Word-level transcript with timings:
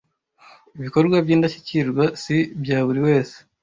Ibikorwa 0.77 1.15
byindashyikirwa 1.25 2.03
si 2.21 2.35
byaburi 2.61 2.99
wese 3.07 3.37